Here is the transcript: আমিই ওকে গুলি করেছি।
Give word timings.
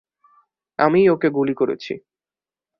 আমিই 0.79 1.07
ওকে 1.09 1.29
গুলি 1.29 1.53
করেছি। 1.53 1.93